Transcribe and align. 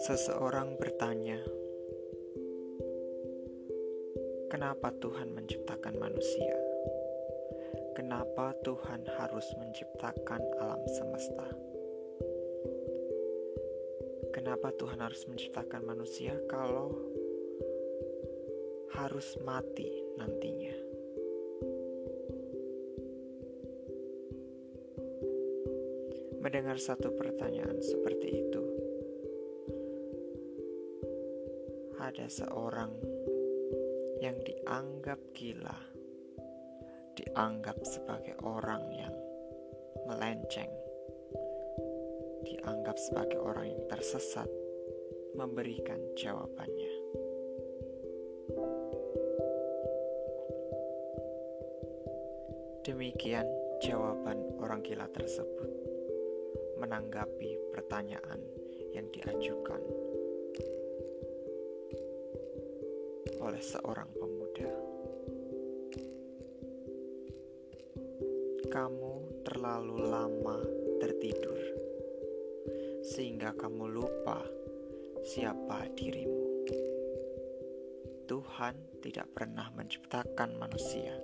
Seseorang 0.00 0.80
bertanya, 0.80 1.36
"Kenapa 4.48 4.96
Tuhan 4.96 5.36
menciptakan 5.36 6.00
manusia? 6.00 6.56
Kenapa 7.92 8.56
Tuhan 8.64 9.04
harus 9.20 9.44
menciptakan 9.60 10.40
alam 10.56 10.80
semesta? 10.88 11.52
Kenapa 14.32 14.72
Tuhan 14.80 15.04
harus 15.04 15.28
menciptakan 15.28 15.84
manusia 15.84 16.32
kalau 16.48 16.96
harus 18.96 19.36
mati 19.44 20.00
nantinya?" 20.16 20.85
Mendengar 26.46 26.78
satu 26.78 27.10
pertanyaan 27.10 27.82
seperti 27.82 28.46
itu, 28.46 28.62
ada 31.98 32.30
seorang 32.30 32.94
yang 34.22 34.38
dianggap 34.46 35.18
gila, 35.34 35.74
dianggap 37.18 37.82
sebagai 37.82 38.38
orang 38.46 38.78
yang 38.94 39.10
melenceng, 40.06 40.70
dianggap 42.46 42.94
sebagai 42.94 43.42
orang 43.42 43.74
yang 43.74 43.82
tersesat, 43.90 44.46
memberikan 45.34 45.98
jawabannya. 46.14 46.94
Demikian 52.86 53.50
jawaban 53.82 54.38
orang 54.62 54.86
gila 54.86 55.10
tersebut 55.10 55.75
menanggapi 56.76 57.72
pertanyaan 57.72 58.40
yang 58.92 59.08
diajukan 59.12 59.80
oleh 63.40 63.62
seorang 63.62 64.08
pemuda. 64.16 64.70
Kamu 68.66 69.44
terlalu 69.46 69.96
lama 70.04 70.58
tertidur, 71.00 71.60
sehingga 73.04 73.54
kamu 73.54 73.88
lupa 73.88 74.42
siapa 75.22 75.88
dirimu. 75.94 76.44
Tuhan 78.26 78.74
tidak 79.06 79.30
pernah 79.30 79.70
menciptakan 79.70 80.58
manusia, 80.58 81.14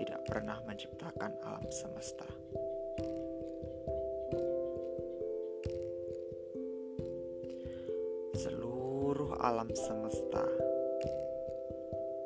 tidak 0.00 0.24
pernah 0.24 0.56
menciptakan 0.64 1.36
alam 1.44 1.68
semesta. 1.68 2.24
Alam 9.48 9.72
semesta 9.72 10.44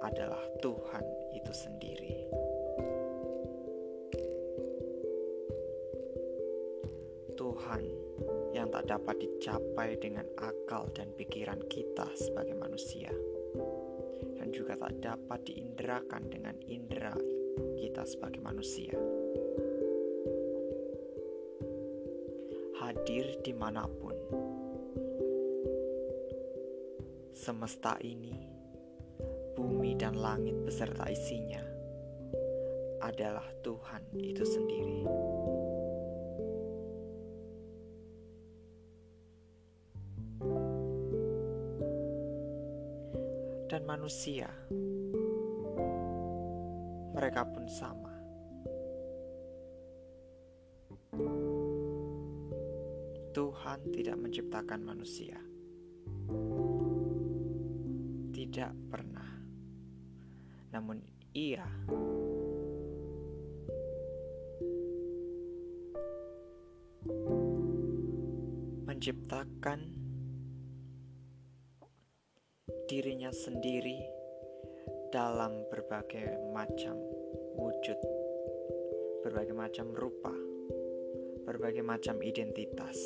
adalah 0.02 0.42
Tuhan 0.58 1.06
itu 1.30 1.54
sendiri. 1.54 2.26
Tuhan 7.38 7.82
yang 8.50 8.74
tak 8.74 8.90
dapat 8.90 9.22
dicapai 9.22 10.02
dengan 10.02 10.26
akal 10.34 10.90
dan 10.90 11.14
pikiran 11.14 11.62
kita 11.70 12.10
sebagai 12.18 12.58
manusia, 12.58 13.14
dan 14.42 14.50
juga 14.50 14.74
tak 14.74 14.98
dapat 14.98 15.46
diinderakan 15.46 16.26
dengan 16.26 16.58
indera 16.66 17.14
kita 17.78 18.02
sebagai 18.02 18.42
manusia. 18.42 18.98
Hadir 22.82 23.38
di 23.46 23.54
mana 23.54 23.86
pun, 23.86 24.11
semesta 27.42 27.98
ini 27.98 28.38
bumi 29.58 29.98
dan 29.98 30.14
langit 30.14 30.54
beserta 30.62 31.10
isinya 31.10 31.58
adalah 33.02 33.42
Tuhan 33.66 34.14
itu 34.14 34.46
sendiri. 34.46 35.02
Dan 43.66 43.82
manusia, 43.90 44.46
mereka 47.10 47.42
pun 47.42 47.66
sama. 47.66 48.14
Tuhan 53.34 53.80
tidak 53.90 54.16
menciptakan 54.20 54.86
manusia, 54.86 55.42
tidak 58.52 58.76
pernah 58.92 59.32
namun 60.76 61.00
ia 61.32 61.64
menciptakan 68.84 69.80
dirinya 72.92 73.32
sendiri 73.32 74.04
dalam 75.08 75.64
berbagai 75.72 76.52
macam 76.52 77.00
wujud, 77.56 77.96
berbagai 79.24 79.56
macam 79.56 79.96
rupa, 79.96 80.30
berbagai 81.48 81.80
macam 81.80 82.20
identitas. 82.20 83.00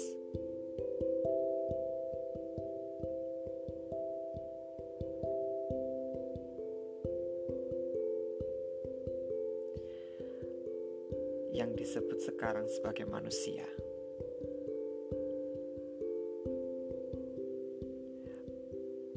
Sekarang 12.67 12.99
sebagai 12.99 13.07
manusia. 13.07 13.67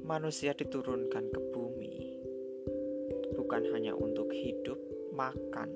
Manusia 0.06 0.54
diturunkan 0.58 1.26
ke 1.30 1.42
bumi 1.54 1.98
bukan 3.38 3.62
hanya 3.74 3.94
untuk 3.94 4.30
hidup, 4.34 4.78
makan, 5.14 5.70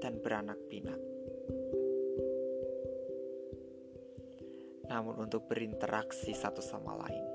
dan 0.00 0.20
beranak 0.24 0.56
pinak, 0.72 1.00
namun 4.88 5.28
untuk 5.28 5.48
berinteraksi 5.48 6.32
satu 6.32 6.60
sama 6.64 6.96
lain. 6.96 7.26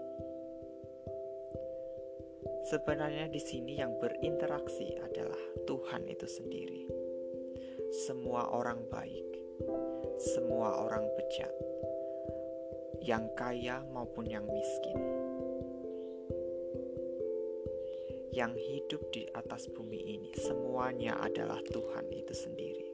Sebenarnya 2.70 3.30
di 3.30 3.42
sini 3.42 3.78
yang 3.78 3.94
berinteraksi 4.02 4.98
adalah 4.98 5.38
Tuhan 5.70 6.10
itu 6.10 6.26
sendiri 6.26 7.03
semua 7.94 8.50
orang 8.50 8.90
baik, 8.90 9.30
semua 10.18 10.82
orang 10.82 11.06
bejat, 11.14 11.54
yang 13.06 13.30
kaya 13.38 13.86
maupun 13.94 14.26
yang 14.26 14.42
miskin, 14.50 14.98
yang 18.34 18.50
hidup 18.58 18.98
di 19.14 19.30
atas 19.38 19.70
bumi 19.70 20.02
ini, 20.18 20.34
semuanya 20.42 21.22
adalah 21.22 21.62
Tuhan 21.70 22.10
itu 22.10 22.34
sendiri. 22.34 22.88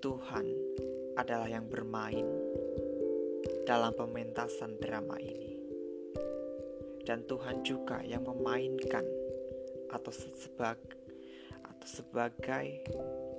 Tuhan 0.00 0.46
adalah 1.20 1.52
yang 1.52 1.68
bermain 1.68 2.24
dalam 3.68 3.92
pementasan 3.92 4.80
drama 4.80 5.20
ini 5.20 5.55
dan 7.06 7.22
Tuhan 7.30 7.62
juga 7.62 8.02
yang 8.02 8.26
memainkan 8.26 9.06
atau 9.94 10.10
sebagai 10.10 10.98
atau 11.62 11.86
sebagai 11.86 12.82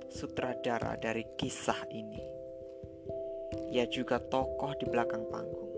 sutradara 0.08 0.96
dari 0.96 1.22
kisah 1.36 1.84
ini. 1.92 2.24
Ia 3.68 3.84
juga 3.92 4.16
tokoh 4.16 4.72
di 4.80 4.88
belakang 4.88 5.28
panggung. 5.28 5.68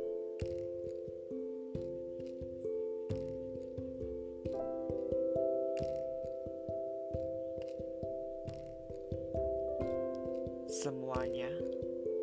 Semuanya 10.71 11.51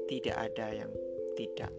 tidak 0.08 0.34
ada 0.40 0.72
yang 0.72 0.92
tidak 1.36 1.70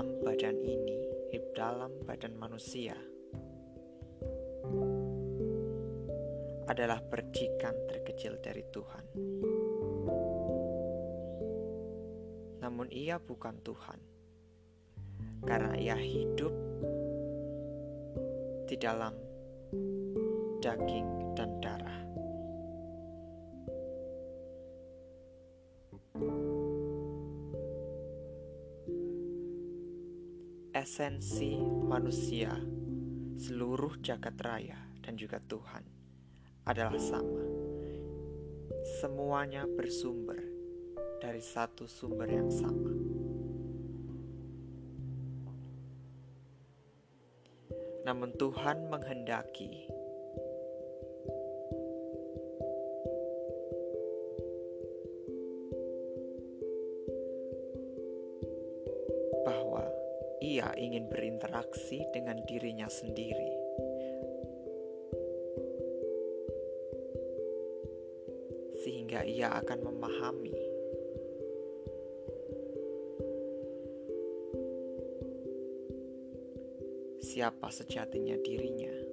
dalam 0.00 0.16
badan 0.24 0.56
ini, 0.64 0.96
hidup 1.28 1.44
dalam 1.52 1.92
badan 2.08 2.32
manusia 2.40 2.96
adalah 6.64 7.04
percikan 7.04 7.76
terkecil 7.84 8.40
dari 8.40 8.64
Tuhan. 8.72 9.04
Namun 12.64 12.88
ia 12.88 13.20
bukan 13.20 13.60
Tuhan. 13.60 14.00
Karena 15.44 15.76
ia 15.76 16.00
hidup 16.00 16.54
di 18.72 18.80
dalam 18.80 19.12
daging 20.64 21.19
Esensi 31.00 31.56
manusia, 31.88 32.52
seluruh 33.40 34.04
jagat 34.04 34.36
raya, 34.44 34.76
dan 35.00 35.16
juga 35.16 35.40
Tuhan 35.40 35.80
adalah 36.68 37.00
sama. 37.00 37.40
Semuanya 39.00 39.64
bersumber 39.64 40.36
dari 41.24 41.40
satu 41.40 41.88
sumber 41.88 42.28
yang 42.28 42.52
sama. 42.52 42.92
Namun 48.04 48.36
Tuhan 48.36 48.92
menghendaki 48.92 49.88
ingin 60.78 61.10
berinteraksi 61.10 62.04
dengan 62.14 62.38
dirinya 62.46 62.86
sendiri. 62.86 63.50
Sehingga 68.80 69.26
ia 69.26 69.52
akan 69.60 69.78
memahami 69.90 70.56
siapa 77.20 77.68
sejatinya 77.70 78.36
dirinya. 78.40 79.09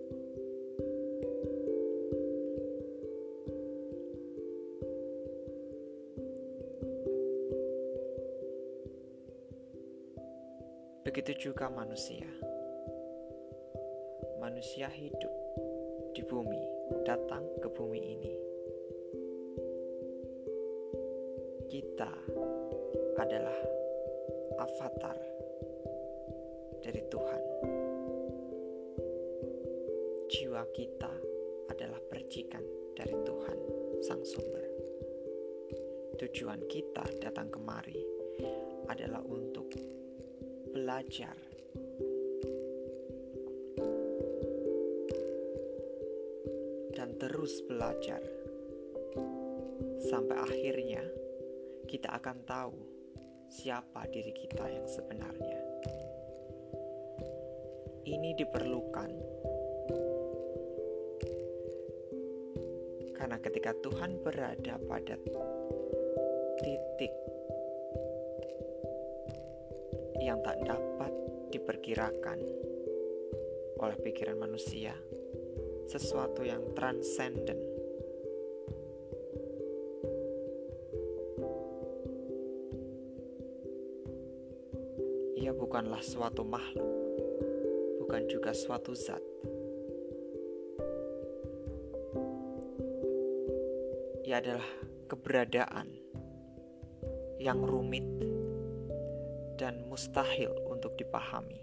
Juga 11.37 11.69
manusia. 11.69 12.25
Manusia 14.41 14.89
hidup 14.89 15.29
di 16.17 16.25
bumi, 16.25 16.57
datang 17.05 17.45
ke 17.61 17.69
bumi 17.69 18.01
ini. 18.01 18.33
Kita 21.69 22.09
adalah 23.21 23.57
avatar 24.57 25.17
dari 26.81 27.05
Tuhan. 27.05 27.43
Jiwa 30.33 30.65
kita 30.73 31.13
adalah 31.69 32.01
percikan 32.09 32.65
dari 32.97 33.13
Tuhan, 33.13 33.57
Sang 34.01 34.25
Sumber. 34.25 34.65
Tujuan 36.17 36.65
kita 36.65 37.05
datang 37.21 37.53
kemari 37.53 38.01
adalah 38.89 39.21
untuk 39.21 39.69
belajar. 40.77 41.33
Dan 46.93 47.17
terus 47.17 47.65
belajar. 47.65 48.21
Sampai 49.97 50.37
akhirnya 50.37 51.01
kita 51.89 52.13
akan 52.21 52.37
tahu 52.45 52.77
siapa 53.49 54.05
diri 54.13 54.29
kita 54.37 54.69
yang 54.69 54.85
sebenarnya. 54.85 55.59
Ini 58.05 58.37
diperlukan 58.37 59.11
karena 63.17 63.37
ketika 63.41 63.73
Tuhan 63.81 64.21
berada 64.21 64.77
pada 64.85 65.17
titik 66.61 67.13
yang 70.27 70.43
tak 70.43 70.59
dapat 70.67 71.07
diperkirakan 71.55 72.39
oleh 73.79 73.97
pikiran 74.03 74.35
manusia, 74.35 74.91
sesuatu 75.87 76.43
yang 76.43 76.75
transenden. 76.75 77.55
Ia 85.39 85.55
bukanlah 85.55 86.03
suatu 86.03 86.43
makhluk, 86.43 86.91
bukan 88.03 88.27
juga 88.27 88.51
suatu 88.51 88.91
zat. 88.91 89.23
Ia 94.27 94.43
adalah 94.43 94.67
keberadaan 95.07 95.87
yang 97.39 97.63
rumit 97.63 98.26
mustahil 99.97 100.53
untuk 100.69 100.93
dipahami. 100.93 101.57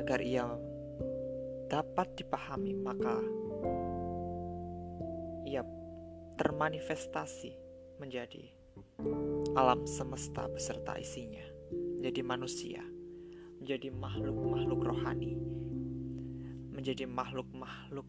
Agar 0.00 0.24
ia 0.24 0.48
dapat 1.68 2.16
dipahami, 2.16 2.72
maka 2.80 3.20
ia 5.44 5.60
termanifestasi 6.40 7.52
menjadi 8.00 8.48
alam 9.52 9.84
semesta 9.84 10.48
beserta 10.48 10.96
isinya, 10.96 11.44
menjadi 12.00 12.24
manusia, 12.24 12.80
menjadi 13.60 13.92
makhluk-makhluk 13.92 14.80
rohani, 14.80 15.36
menjadi 16.72 17.04
makhluk-makhluk 17.04 18.08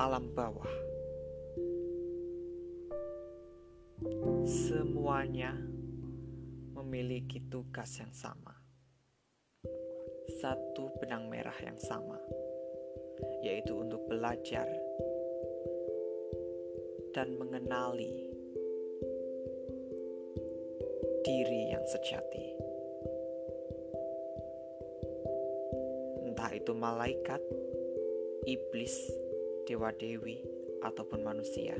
alam 0.00 0.32
bawah. 0.32 0.72
Semuanya 4.48 5.52
memiliki 6.72 7.44
tugas 7.52 8.00
yang 8.00 8.08
sama. 8.08 8.56
Satu 10.40 10.88
benang 10.96 11.28
merah 11.28 11.52
yang 11.60 11.76
sama, 11.76 12.16
yaitu 13.44 13.76
untuk 13.76 14.00
belajar 14.08 14.64
dan 17.12 17.36
mengenali 17.36 18.32
diri 21.28 21.76
yang 21.76 21.84
sejati. 21.84 22.56
Entah 26.24 26.56
itu 26.56 26.72
malaikat, 26.72 27.44
iblis, 28.48 28.96
dewa 29.70 29.94
dewi, 29.94 30.42
ataupun 30.82 31.22
manusia. 31.22 31.78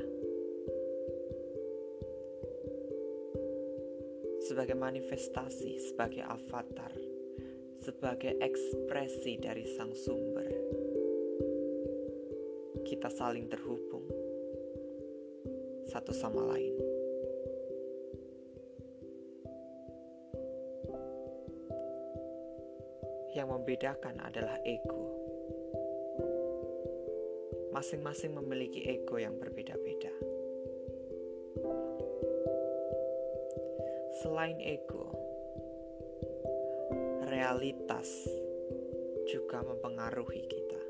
Sebagai 4.47 4.79
manifestasi, 4.79 5.91
sebagai 5.91 6.23
avatar, 6.23 6.95
sebagai 7.83 8.39
ekspresi 8.39 9.43
dari 9.43 9.67
sang 9.75 9.91
sumber, 9.91 10.47
kita 12.87 13.11
saling 13.11 13.51
terhubung 13.51 14.07
satu 15.91 16.15
sama 16.15 16.47
lain. 16.55 16.75
Yang 23.35 23.47
membedakan 23.51 24.15
adalah 24.23 24.55
ego 24.63 25.20
masing-masing 27.81 28.37
memiliki 28.37 28.85
ego 28.85 29.17
yang 29.17 29.41
berbeda-beda. 29.41 30.13
Selain 34.21 34.53
ego, 34.61 35.09
realitas 37.25 38.05
juga 39.25 39.65
mempengaruhi 39.65 40.45
kita. 40.45 40.81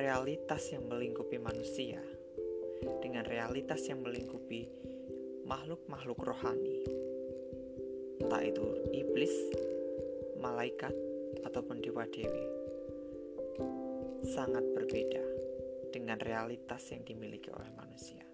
Realitas 0.00 0.72
yang 0.72 0.88
melingkupi 0.88 1.36
manusia 1.36 2.00
dengan 3.04 3.28
realitas 3.28 3.84
yang 3.92 4.00
melingkupi 4.08 4.72
makhluk-makhluk 5.44 6.16
rohani, 6.24 6.80
entah 8.24 8.40
itu 8.40 8.64
iblis, 8.96 9.36
malaikat, 10.40 10.96
ataupun 11.44 11.84
dewa 11.84 12.08
dewi 12.08 12.56
sangat 14.24 14.64
berbeda 14.74 15.24
dengan 15.94 16.18
realitas 16.20 16.82
yang 16.92 17.02
dimiliki 17.06 17.48
oleh 17.52 17.70
manusia. 17.74 18.24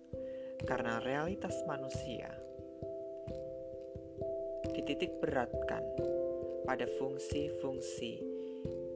Karena 0.62 1.02
realitas 1.02 1.54
manusia 1.66 2.30
dititik 4.72 5.18
beratkan 5.20 5.84
pada 6.64 6.86
fungsi-fungsi 6.96 8.22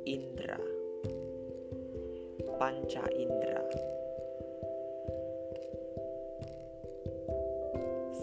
indera, 0.07 0.63
panca 2.57 3.05
indera, 3.13 3.67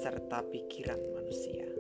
serta 0.02 0.40
pikiran 0.50 1.02
manusia. 1.14 1.73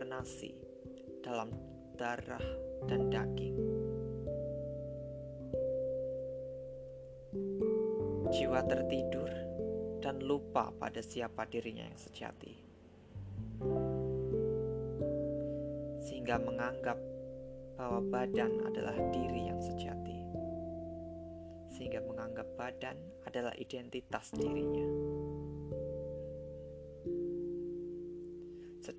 Inkarnasi 0.00 0.56
dalam 1.20 1.52
darah 1.92 2.40
dan 2.88 3.12
daging, 3.12 3.52
jiwa 8.32 8.64
tertidur 8.64 9.28
dan 10.00 10.24
lupa 10.24 10.72
pada 10.80 11.04
siapa 11.04 11.44
dirinya 11.52 11.84
yang 11.84 12.00
sejati, 12.00 12.56
sehingga 16.00 16.40
menganggap 16.48 16.96
bahwa 17.76 18.00
badan 18.08 18.56
adalah 18.72 18.96
diri 19.12 19.52
yang 19.52 19.60
sejati. 19.60 20.16
Sehingga 21.76 22.00
menganggap 22.08 22.48
badan 22.56 22.96
adalah 23.28 23.52
identitas 23.60 24.32
dirinya. 24.32 24.99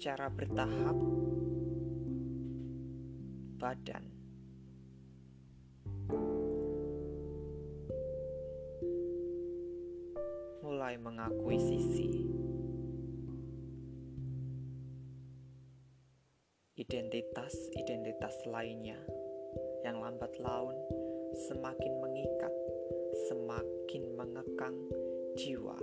Secara 0.02 0.34
bertahap, 0.34 0.98
badan 3.62 4.02
mulai 10.66 10.98
mengakui 10.98 11.62
sisi 11.62 12.18
identitas-identitas 16.82 18.42
lainnya 18.50 18.98
yang 19.86 20.02
lambat 20.02 20.34
laun 20.42 20.82
semakin 21.46 21.94
mengikat 22.02 22.54
semakin 23.30 24.18
mengekang 24.18 24.78
jiwa 25.38 25.78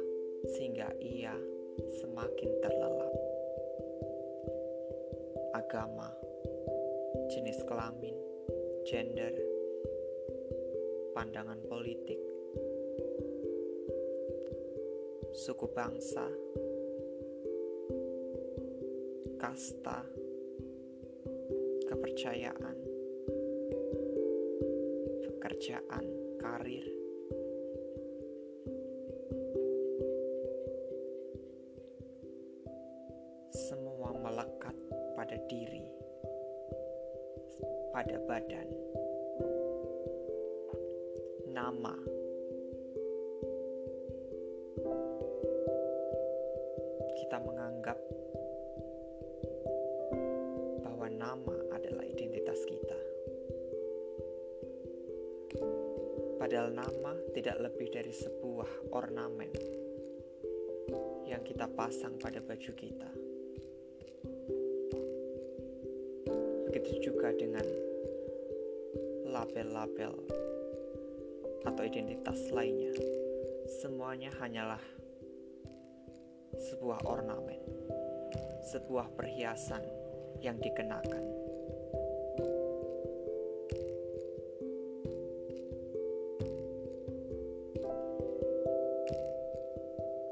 sehingga 0.59 0.91
ia 0.99 1.39
semakin 2.03 2.51
terlelap. 2.67 3.28
Agama, 5.59 6.07
jenis 7.27 7.59
kelamin, 7.67 8.15
gender, 8.87 9.35
pandangan 11.19 11.59
politik, 11.67 12.23
suku 15.35 15.67
bangsa, 15.75 16.31
kasta, 19.43 20.07
kepercayaan, 21.91 22.79
pekerjaan, 25.27 26.07
karir, 26.39 26.87
kita 47.29 47.45
menganggap 47.45 48.01
bahwa 50.81 51.13
nama 51.13 51.57
adalah 51.77 52.01
identitas 52.09 52.57
kita. 52.65 52.97
Padahal 56.41 56.73
nama 56.73 57.13
tidak 57.37 57.61
lebih 57.61 57.93
dari 57.93 58.17
sebuah 58.17 58.97
ornamen 58.97 59.53
yang 61.29 61.45
kita 61.45 61.69
pasang 61.69 62.17
pada 62.17 62.41
baju 62.41 62.73
kita. 62.73 63.11
Begitu 66.73 67.13
juga 67.13 67.29
dengan 67.37 67.69
label-label 69.29 70.17
atau 71.69 71.83
identitas 71.85 72.41
lainnya. 72.57 72.97
Semuanya 73.85 74.33
hanyalah 74.41 74.81
sebuah 76.79 77.11
ornamen, 77.11 77.59
sebuah 78.63 79.11
perhiasan 79.19 79.83
yang 80.39 80.63
dikenakan. 80.63 81.27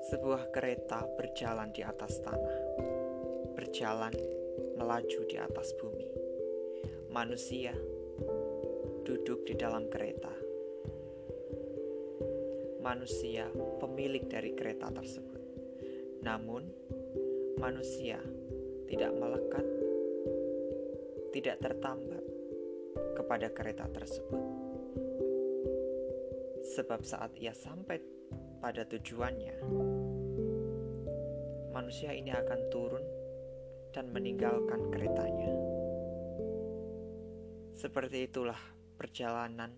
Sebuah 0.07 0.55
kereta 0.55 1.03
berjalan 1.19 1.75
di 1.75 1.83
atas 1.83 2.23
tanah, 2.23 2.59
berjalan 3.59 4.15
melaju 4.79 5.21
di 5.27 5.35
atas 5.43 5.75
bumi 5.83 6.07
manusia 7.11 7.75
duduk 9.03 9.43
di 9.51 9.59
dalam 9.59 9.91
kereta. 9.91 10.31
Manusia 12.79 13.51
pemilik 13.83 14.23
dari 14.31 14.55
kereta 14.55 14.95
tersebut. 14.95 15.36
Namun, 16.27 16.67
manusia 17.63 18.19
tidak 18.91 19.15
melekat, 19.15 19.63
tidak 21.31 21.63
tertambat 21.63 22.25
kepada 23.15 23.47
kereta 23.55 23.87
tersebut. 23.95 24.43
Sebab 26.75 27.07
saat 27.07 27.31
ia 27.39 27.55
sampai 27.55 28.03
pada 28.59 28.83
tujuannya, 28.83 29.55
manusia 31.71 32.11
ini 32.11 32.35
akan 32.35 32.61
turun 32.75 33.07
dan 33.95 34.11
meninggalkan 34.11 34.91
keretanya. 34.91 35.55
Seperti 37.79 38.27
itulah 38.27 38.59
perjalanan 38.99 39.71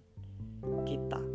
kita. 0.88 1.27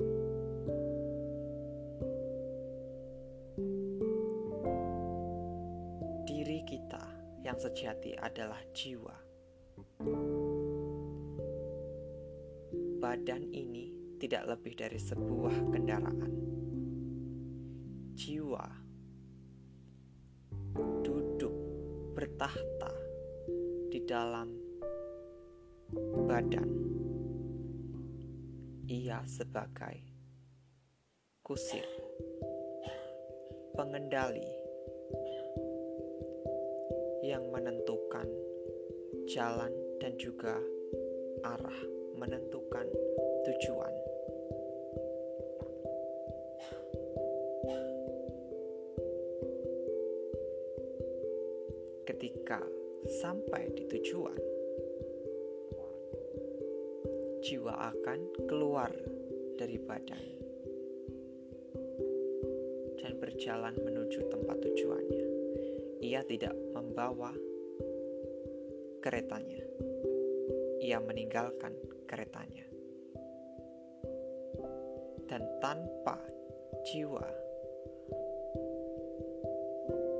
Sejati 7.83 8.15
adalah 8.15 8.63
jiwa. 8.71 9.11
Badan 13.03 13.43
ini 13.51 13.91
tidak 14.23 14.55
lebih 14.55 14.79
dari 14.79 14.95
sebuah 14.95 15.51
kendaraan. 15.67 16.31
Jiwa 18.15 18.65
duduk 21.03 21.55
bertahta 22.15 22.95
di 23.91 23.99
dalam 24.07 24.47
badan. 26.23 26.71
Ia 28.87 29.27
sebagai 29.27 29.99
kusir, 31.43 31.83
pengendali 33.75 34.62
yang 37.33 37.49
menentukan 37.49 38.29
jalan 39.25 39.73
dan 39.97 40.13
juga 40.21 40.53
arah, 41.41 41.79
menentukan 42.13 42.85
tujuan. 43.49 43.93
Ketika 52.05 52.61
sampai 53.17 53.65
di 53.73 53.89
tujuan, 53.89 54.37
jiwa 57.41 57.73
akan 57.97 58.19
keluar 58.45 58.93
dari 59.57 59.81
badan 59.81 60.25
dan 63.01 63.17
berjalan 63.17 63.73
menuju 63.81 64.21
tempat 64.29 64.61
tujuannya. 64.61 65.32
Ia 66.03 66.19
tidak 66.27 66.51
membawa 66.75 67.31
keretanya, 68.99 69.63
ia 70.83 70.99
meninggalkan 70.99 71.71
keretanya. 72.03 72.67
Dan 75.31 75.47
tanpa 75.63 76.19
jiwa, 76.91 77.23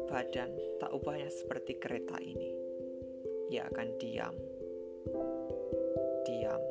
badan 0.08 0.56
tak 0.80 0.96
ubahnya 0.96 1.28
seperti 1.28 1.76
kereta 1.76 2.16
ini. 2.16 2.56
Ia 3.52 3.68
akan 3.68 3.88
diam, 4.00 4.36
diam, 6.24 6.64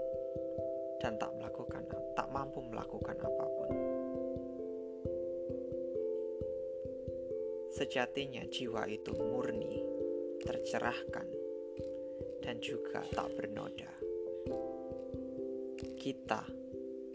dan 1.05 1.21
tak 1.21 1.37
melakukan, 1.37 1.85
tak 2.17 2.33
mampu 2.33 2.65
melakukan 2.65 3.21
apa 3.21 3.29
pun. 3.29 3.42
Sejatinya 7.83 8.47
jiwa 8.47 8.87
itu 8.87 9.11
murni, 9.11 9.83
tercerahkan, 10.47 11.27
dan 12.39 12.63
juga 12.63 13.03
tak 13.11 13.35
bernoda. 13.35 13.91
Kita 15.99 16.47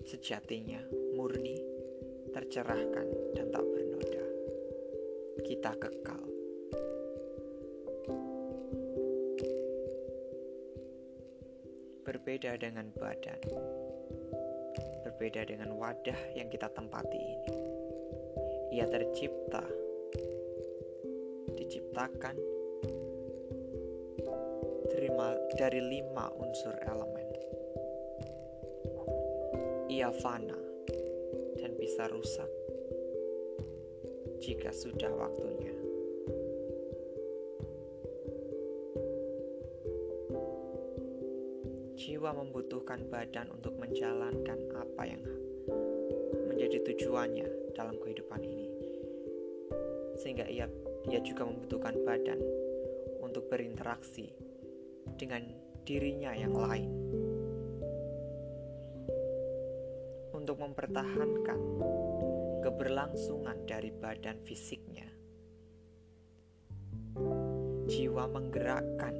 sejatinya 0.03 0.83
murni, 1.15 1.55
tercerahkan, 2.35 3.07
dan 3.31 3.47
tak 3.47 3.63
bernoda. 3.63 4.25
Kita 5.39 5.71
kekal. 5.71 6.23
Berbeda 12.03 12.59
dengan 12.59 12.91
badan, 12.91 13.39
berbeda 15.07 15.47
dengan 15.47 15.79
wadah 15.79 16.35
yang 16.35 16.51
kita 16.51 16.67
tempati 16.75 17.15
ini. 17.23 17.55
Ia 18.75 18.83
tercipta 18.91 19.86
diciptakan 21.97 22.37
dari 25.57 25.81
lima 25.81 26.29
unsur 26.37 26.77
elemen. 26.85 27.25
Ia 29.89 30.13
fana 30.21 30.53
dan 31.57 31.73
bisa 31.81 32.05
rusak 32.13 32.45
jika 34.37 34.69
sudah 34.69 35.09
waktunya. 35.09 35.73
Jiwa 41.97 42.29
membutuhkan 42.37 43.09
badan 43.09 43.49
untuk 43.57 43.73
menjalankan 43.81 44.69
apa 44.77 45.01
yang 45.01 45.25
menjadi 46.45 46.77
tujuannya 46.93 47.73
dalam 47.73 47.97
kehidupan 47.97 48.45
ini, 48.45 48.69
sehingga 50.21 50.45
ia 50.45 50.69
ia 51.07 51.23
juga 51.23 51.47
membutuhkan 51.47 51.95
badan 52.03 52.39
untuk 53.23 53.47
berinteraksi 53.47 54.27
dengan 55.15 55.43
dirinya 55.87 56.35
yang 56.35 56.51
lain. 56.51 56.91
Untuk 60.35 60.59
mempertahankan 60.59 61.59
keberlangsungan 62.63 63.63
dari 63.63 63.91
badan 63.91 64.37
fisiknya, 64.43 65.07
jiwa 67.87 68.27
menggerakkan 68.27 69.15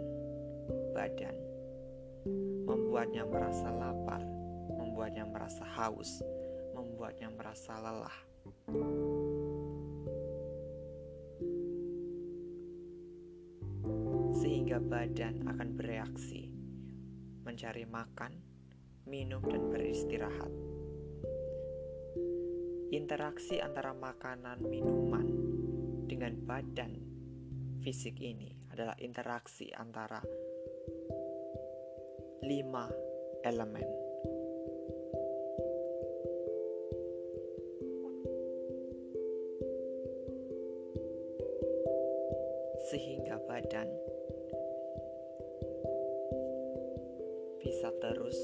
badan, 0.91 1.35
membuatnya 2.67 3.23
merasa 3.23 3.71
lapar, 3.71 4.21
membuatnya 4.75 5.23
merasa 5.23 5.63
haus, 5.63 6.19
membuatnya 6.75 7.31
merasa 7.31 7.79
lelah. 7.79 8.17
Badan 15.07 15.47
akan 15.47 15.79
bereaksi, 15.79 16.51
mencari 17.47 17.87
makan, 17.87 18.43
minum, 19.07 19.39
dan 19.39 19.71
beristirahat. 19.71 20.51
Interaksi 22.91 23.63
antara 23.63 23.95
makanan 23.95 24.59
minuman 24.67 25.31
dengan 26.11 26.35
badan 26.43 26.99
fisik 27.79 28.19
ini 28.19 28.51
adalah 28.67 28.99
interaksi 28.99 29.71
antara 29.71 30.19
lima 32.43 32.91
elemen. 33.47 33.87
Sehingga 42.91 43.39
badan 43.47 44.16
bisa 47.87 48.03
terus 48.03 48.35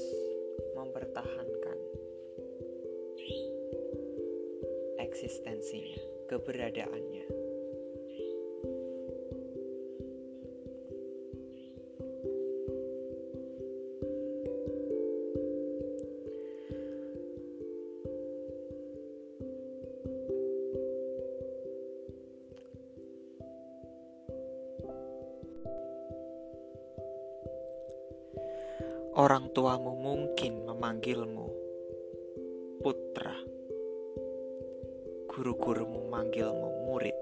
mempertahankan 0.72 1.76
eksistensinya, 4.96 6.00
keberadaannya. 6.32 7.43
Tuamu 29.54 29.94
mungkin 29.94 30.66
memanggilmu 30.66 31.46
putra. 32.82 33.38
Guru-gurumu 35.30 36.10
memanggilmu 36.10 36.68
murid. 36.90 37.14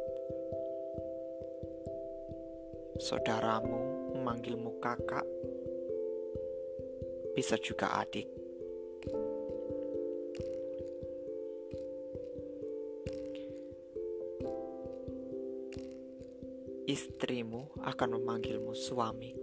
Saudaramu 3.04 4.08
memanggilmu 4.16 4.80
kakak. 4.80 5.28
Bisa 7.36 7.60
juga 7.60 8.00
adik. 8.00 8.28
Istrimu 16.88 17.76
akan 17.84 18.08
memanggilmu 18.16 18.72
suamiku. 18.72 19.41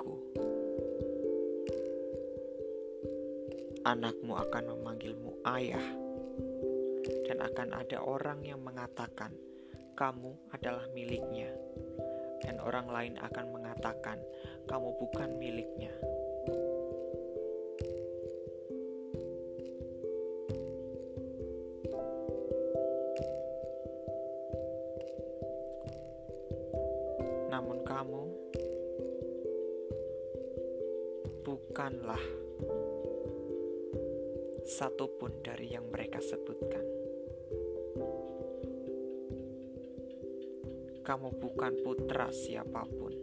Anakmu 3.88 4.36
akan 4.36 4.64
memanggilmu 4.76 5.44
ayah, 5.48 5.88
dan 7.28 7.38
akan 7.40 7.70
ada 7.76 8.04
orang 8.04 8.44
yang 8.44 8.60
mengatakan 8.60 9.32
kamu 9.96 10.36
adalah 10.52 10.84
miliknya, 10.92 11.52
dan 12.44 12.60
orang 12.60 12.88
lain 12.92 13.16
akan 13.20 13.46
mengatakan 13.52 14.20
kamu 14.68 14.90
bukan 15.00 15.30
miliknya. 15.40 15.92
Namun, 27.50 27.84
kamu 27.84 28.24
bukanlah 31.44 32.49
satupun 34.70 35.42
dari 35.42 35.74
yang 35.74 35.90
mereka 35.90 36.22
sebutkan. 36.22 36.86
Kamu 41.02 41.42
bukan 41.42 41.74
putra 41.82 42.30
siapa 42.30 42.86
pun. 42.86 43.14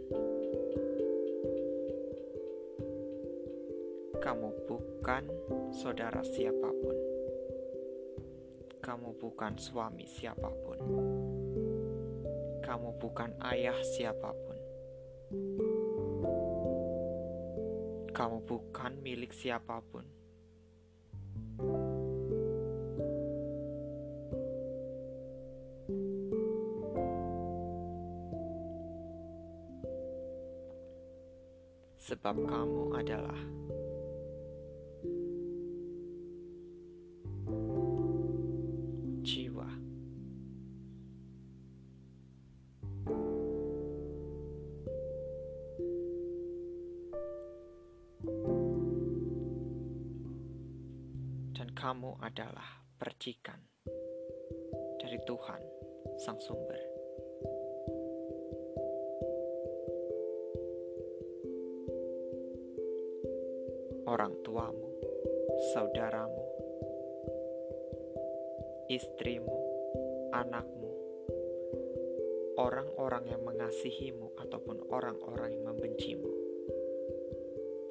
Kamu 4.18 4.48
bukan 4.66 5.22
saudara 5.70 6.26
siapa 6.26 6.66
pun. 6.66 6.96
Kamu 8.82 9.14
bukan 9.14 9.54
suami 9.54 10.02
siapa 10.10 10.50
pun. 10.50 10.78
Kamu 12.66 12.90
bukan 12.98 13.38
ayah 13.54 13.78
siapa 13.86 14.34
pun. 14.34 14.58
Kamu 18.10 18.42
bukan 18.42 18.92
milik 18.98 19.30
siapa 19.30 19.78
pun 19.86 20.15
sebab 32.26 32.42
kamu 32.50 32.84
adalah 32.98 33.38
jiwa. 39.22 39.70
Dan 51.54 51.70
kamu 51.78 52.18
adalah 52.26 52.82
percikan 52.98 53.62
dari 54.98 55.22
Tuhan, 55.22 55.62
Sang 56.18 56.42
Sumber. 56.42 56.95
Orang 64.16 64.40
tuamu, 64.40 64.96
saudaramu, 65.76 66.40
istrimu, 68.88 69.60
anakmu, 70.32 70.88
orang-orang 72.56 73.28
yang 73.28 73.44
mengasihimu, 73.44 74.32
ataupun 74.40 74.88
orang-orang 74.88 75.52
yang 75.52 75.68
membencimu. 75.68 76.32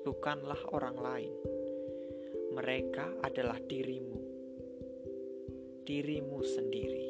Bukanlah 0.01 0.65
orang 0.73 0.97
lain, 0.97 1.33
mereka 2.57 3.05
adalah 3.21 3.61
dirimu, 3.61 4.17
dirimu 5.85 6.41
sendiri. 6.41 7.07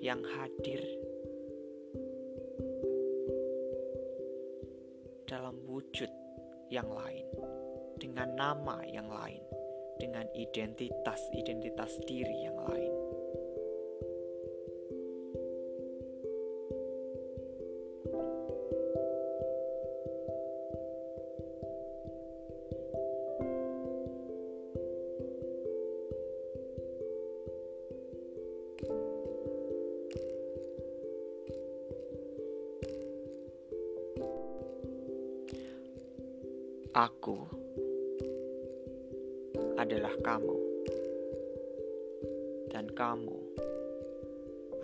Yang 0.00 0.20
hadir 0.32 1.03
wujud 5.94 6.10
yang 6.74 6.90
lain, 6.90 7.22
dengan 8.02 8.34
nama 8.34 8.82
yang 8.82 9.06
lain, 9.06 9.38
dengan 9.94 10.26
identitas-identitas 10.34 12.02
diri 12.02 12.50
yang 12.50 12.58
lain. 12.66 12.90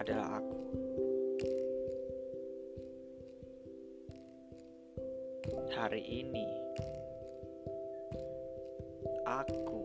Adalah 0.00 0.40
aku. 0.40 0.58
Hari 5.76 6.02
ini, 6.02 6.48
aku 9.28 9.80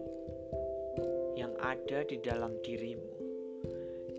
yang 1.36 1.52
ada 1.60 2.08
di 2.08 2.16
dalam 2.24 2.56
dirimu 2.64 3.12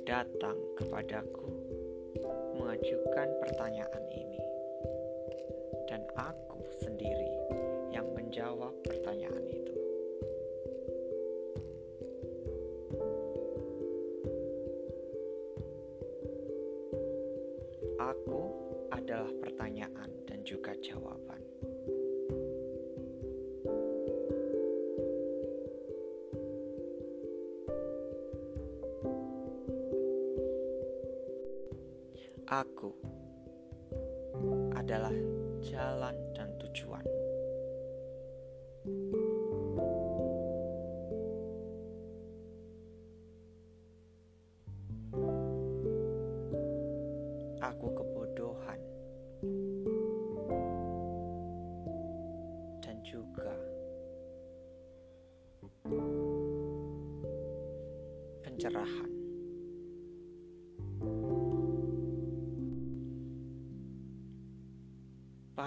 datang 0.04 0.56
kepadaku 0.76 1.48
mengajukan 2.60 3.28
pertanyaan 3.42 4.04
ini, 4.12 4.40
adalah 34.96 35.12
jalan 35.60 36.16
dan 36.32 36.48
tujuan. 36.56 37.04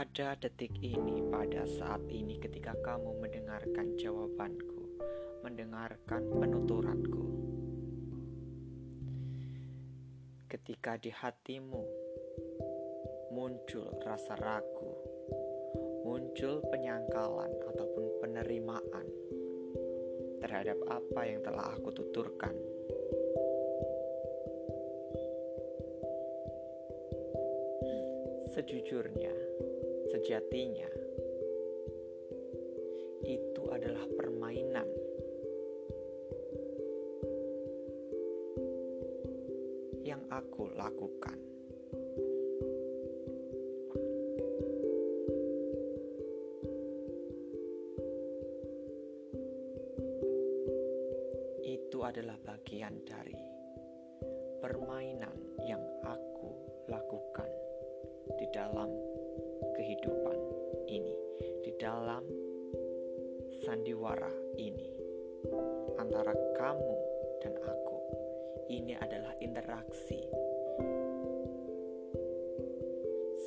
Pada 0.09 0.33
detik 0.41 0.73
ini, 0.81 1.21
pada 1.29 1.69
saat 1.69 2.01
ini, 2.09 2.41
ketika 2.41 2.73
kamu 2.81 3.21
mendengarkan 3.21 3.93
jawabanku, 3.93 4.97
mendengarkan 5.45 6.25
penuturanku, 6.33 7.23
ketika 10.49 10.97
di 10.97 11.13
hatimu 11.13 11.85
muncul 13.29 13.85
rasa 14.01 14.33
ragu, 14.41 14.97
muncul 16.01 16.65
penyangkalan 16.73 17.53
ataupun 17.69 18.09
penerimaan 18.17 19.05
terhadap 20.41 20.81
apa 20.89 21.21
yang 21.21 21.39
telah 21.45 21.69
aku 21.77 21.93
tuturkan. 21.93 22.57
Sejujurnya, 28.57 29.49
sejatinya 30.09 30.89
itu 33.29 33.63
adalah 33.69 34.05
permainan. 34.17 34.89
Yang 40.01 40.25
aku 40.33 40.73
lakukan, 40.73 41.37
itu 51.61 51.97
adalah 52.01 52.33
bagian 52.41 52.97
dari 53.05 53.37
permainan 54.57 55.37
yang 55.69 55.85
aku 56.01 56.49
lakukan 56.89 57.49
di 58.41 58.49
dalam 58.49 59.08
dalam 61.89 62.21
sandiwara 63.65 64.29
ini 64.61 64.93
antara 65.97 66.37
kamu 66.53 66.95
dan 67.41 67.57
aku. 67.65 67.97
Ini 68.69 68.93
adalah 69.01 69.33
interaksi 69.41 70.21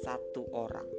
satu 0.03 0.43
orang. 0.51 0.91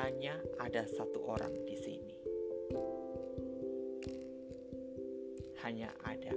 Hanya 0.00 0.40
ada 0.56 0.88
satu 0.88 1.28
orang 1.28 1.52
di 1.68 1.76
sini. 1.76 2.16
Hanya 5.60 5.92
ada 6.08 6.32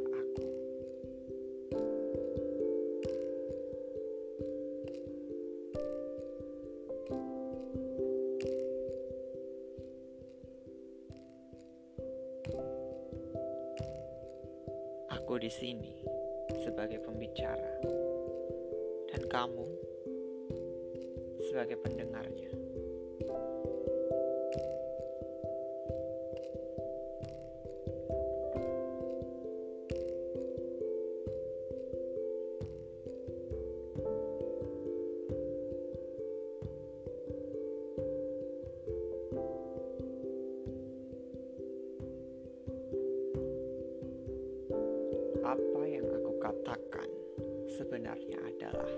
sebenarnya 47.77 48.41
adalah 48.41 48.89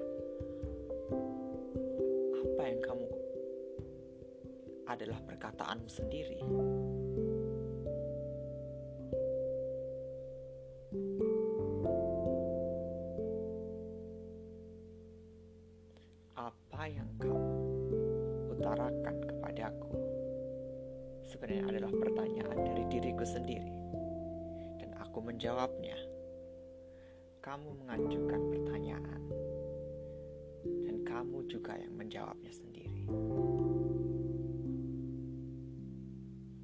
apa 2.40 2.64
yang 2.64 2.80
kamu 2.80 3.08
adalah 4.88 5.20
perkataanmu 5.28 5.90
sendiri. 5.92 6.40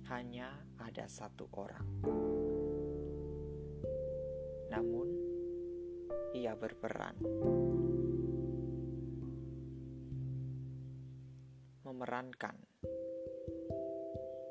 Hanya 0.05 0.47
ada 0.79 1.09
satu 1.09 1.49
orang. 1.57 1.87
Namun, 4.71 5.07
ia 6.31 6.55
berperan 6.55 7.19
memerankan 11.83 12.55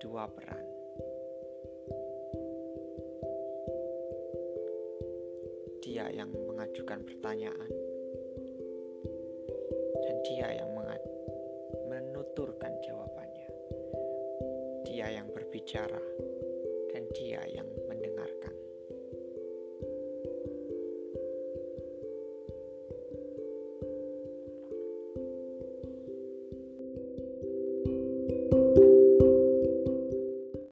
dua 0.02 0.26
peran. 0.28 0.66
Dia 5.80 6.10
yang 6.10 6.34
mengajukan 6.34 7.06
pertanyaan, 7.06 7.72
dan 10.02 10.16
dia 10.26 10.48
yang 10.58 10.73
menuturkan 12.34 12.74
jawabannya. 12.82 13.46
Dia 14.82 15.06
yang 15.06 15.30
berbicara 15.30 16.02